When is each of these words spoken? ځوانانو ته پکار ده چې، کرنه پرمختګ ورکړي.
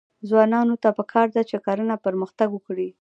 ځوانانو 0.29 0.75
ته 0.83 0.89
پکار 0.97 1.27
ده 1.35 1.41
چې، 1.49 1.57
کرنه 1.65 1.95
پرمختګ 2.05 2.49
ورکړي. 2.53 2.89